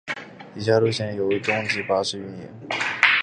[0.55, 2.49] 以下路线由东急巴士营运。